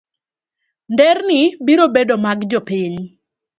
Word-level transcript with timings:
nderni 0.91 1.39
biro 1.65 1.85
bedo 1.95 2.15
mag 2.25 2.39
jopiny. 2.49 2.95